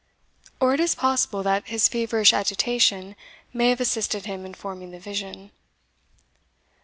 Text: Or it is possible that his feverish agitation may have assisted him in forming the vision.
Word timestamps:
Or 0.59 0.73
it 0.73 0.79
is 0.79 0.95
possible 0.95 1.43
that 1.43 1.67
his 1.67 1.87
feverish 1.87 2.33
agitation 2.33 3.15
may 3.53 3.69
have 3.69 3.79
assisted 3.79 4.25
him 4.25 4.47
in 4.47 4.55
forming 4.55 4.89
the 4.89 4.99
vision. 4.99 5.51